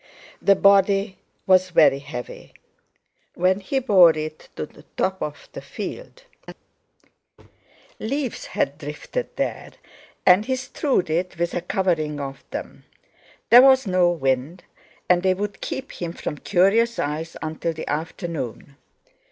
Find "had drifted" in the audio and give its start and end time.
8.57-9.35